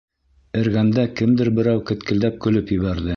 [0.61, 3.09] Эргәмдә кемдер берәү кеткелдәп көлөп ебәрҙе.